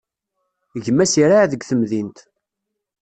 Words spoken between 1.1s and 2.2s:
iraɛ deg temdint.